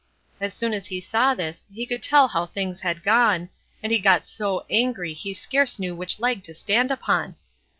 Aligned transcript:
As 0.39 0.55
soon 0.55 0.73
as 0.73 0.87
he 0.87 0.99
saw 0.99 1.35
this, 1.35 1.67
he 1.71 1.85
could 1.85 2.01
tell 2.01 2.29
how 2.29 2.47
things 2.47 2.81
had 2.81 3.03
gone, 3.03 3.49
and 3.83 3.91
he 3.91 3.99
got 3.99 4.25
so 4.25 4.65
angry 4.67 5.13
he 5.13 5.35
scarce 5.35 5.77
knew 5.77 5.95
which 5.95 6.19
leg 6.19 6.41
to 6.45 6.55
stand 6.55 6.89
upon. 6.89 7.35